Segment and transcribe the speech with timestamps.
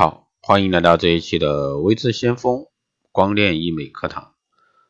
[0.00, 2.64] 好，欢迎来到这一期的微智先锋
[3.12, 4.32] 光电医美课堂。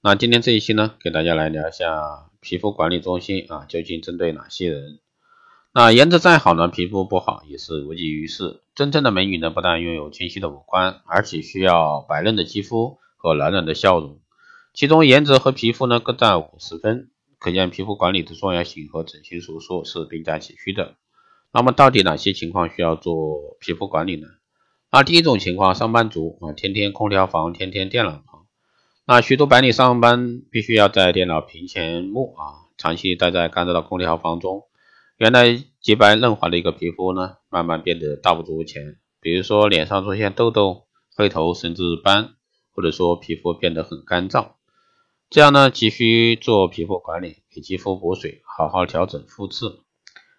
[0.00, 5.00] 那今天这一期呢，给大家来聊一下皮肤管理中心啊，究竟针对哪些人？
[5.74, 8.62] 那颜值再好呢，皮肤不好也是无济于事。
[8.76, 14.20] 真正的美女呢，不但拥有清晰的五官，而且需要白嫩的肌肤和暖暖的笑容。
[14.72, 20.94] 其中颜值和皮肤呢各占五十分，可见皮肤管理的重要性和整形手术是并驾齐驱的。
[21.52, 24.28] 那么到底哪些情况需要做皮肤管理呢？
[24.94, 28.44] 那第一种情况，上班族啊，天天空调房，天天电脑房，
[29.06, 34.64] 那许多白领上班必须要在电脑屏前幕啊，长期待在干燥的空调房中，
[35.16, 38.98] 原来洁白嫩滑的一个皮肤呢，慢慢变得大不如前。
[39.18, 40.84] 比如说脸上出现痘痘、
[41.16, 42.34] 黑头，甚至斑，
[42.74, 44.48] 或者说皮肤变得很干燥，
[45.30, 49.80] 这样呢，急需做皮肤管理，给肌肤补水，好好调整肤质。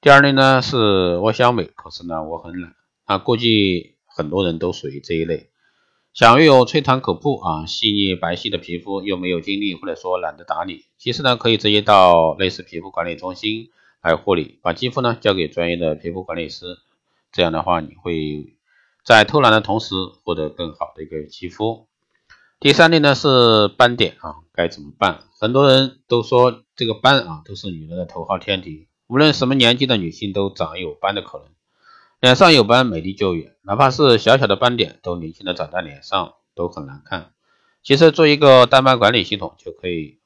[0.00, 2.76] 第二类呢是我想美，可是呢我很懒
[3.06, 5.50] 啊，估计很多人都属于这一类，
[6.14, 13.68] 想拥有吹弹可破啊细腻白皙的皮肤，又没有精力或者说懒得打理，其实呢可以直接到类似皮肤管理中心
[14.02, 16.78] 来护理，把肌肤呢交给专业的皮肤管理师，
[17.30, 18.54] 这样的话你会
[19.04, 21.86] 在偷懒的同时获得更好的一个肌肤。
[22.58, 25.24] 第三类呢是斑点啊，该怎么办？
[25.38, 28.88] 很多人都说这个斑啊都是女人的头号天敌。
[29.08, 31.46] 无论什么年纪的女性都长有斑的可能，
[32.18, 37.32] 脸上有斑，美丽就远，哪怕是小小的斑点，都零星的长在脸上，都很难看。
[37.82, 40.18] 其实做一个淡斑管理系统就可以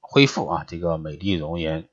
[0.00, 1.86] 恢复啊这个美丽容颜。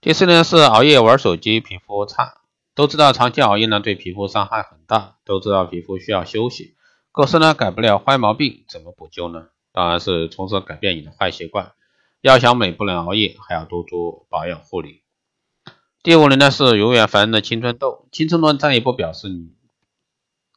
[0.00, 2.34] 第四呢是熬夜玩手机，皮肤差。
[2.74, 6.76] 都知道长期熬夜呢对皮肤伤害很大，都知道皮肤需要休息，
[7.10, 9.48] 可是呢改不了坏毛病，怎么补救呢？
[9.72, 11.72] 当然是从此改变你的坏习惯。
[12.20, 14.99] 要想美，不能熬夜，还要多做保养护理。
[16.02, 19.52] 第五轮呢是永远烦人的青春痘，青春痘再也不表示你，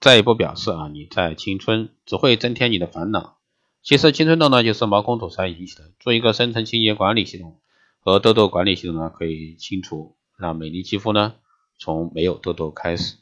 [0.00, 3.36] 再也不表示啊你在青春，只会增添你的烦恼。
[3.82, 7.60] 其实青春痘呢就是毛孔堵塞引起的，做一个深层清洁管理系统
[8.00, 11.34] 和痘痘管理系统呢可以清除，让美丽肌肤呢
[11.78, 13.16] 从没有痘痘开始。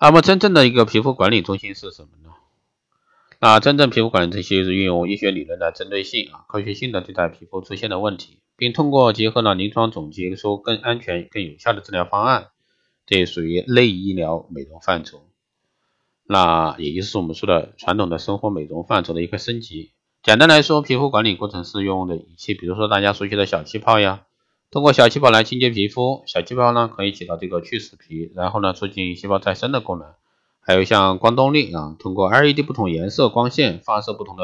[0.00, 2.34] 那么真正的一个皮肤管理中心是什么呢？
[3.40, 8.38] 那真正皮肤管理中心是运用医学理论的针对性啊科学性的对待皮肤出现的问题。
[8.58, 12.46] 并通过结合了临床总结出更安全、更有效的治疗方案，
[13.04, 15.28] 这属于类医疗美容范畴。
[16.24, 19.92] 那也就是我们说的传统的生活美容范畴的一个升级。
[20.22, 24.24] 简单来说，皮肤管理过程是用的仪器，比如说大家熟悉的小气泡呀，
[24.70, 26.22] 通过小气泡来清洁皮肤。
[26.26, 30.14] 小气泡呢可以起到这个去死皮，然后呢促进细胞再生的功能。
[30.66, 34.42] 还有像光动力啊，通过 LED 不同颜色光线发射不同的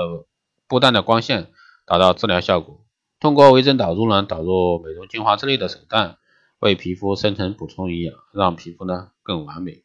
[0.69, 1.49] 波段的光线，
[1.84, 2.78] 达到治疗效果。
[3.19, 6.19] 通过微针导入呢，导入美容精华之类的手段，
[6.61, 9.82] 为皮肤生成补充营养，让皮肤呢更完美。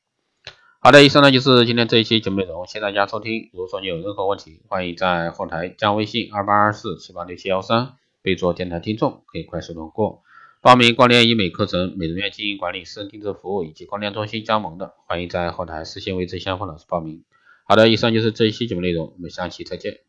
[0.78, 3.50] 好的，以上呢就是今天这一期节目内容，谢谢大家收听。
[3.52, 10.22] 如果说你有任何问题，欢迎在后台加微信二八二四七八六七幺三，备注电台听众，可以快速通过。
[10.60, 17.24] 报名光电医美课程、美容院经营管理、私人定制服务以及光电中心加盟的，欢迎在后台私信为这相锋老师报名。
[17.64, 20.07] 好的，以上就是这一期节目内容，我们下期再见。